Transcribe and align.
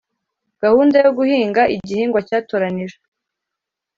gahunda 0.63 0.95
yo 1.05 1.11
guhinga 1.17 1.61
igihingwa 1.75 2.19
cyatoranijwe 2.27 3.03